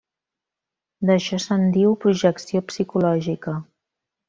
[1.09, 3.55] D'això se'n diu projecció psicològica.